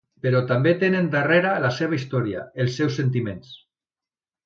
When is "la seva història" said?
1.67-2.43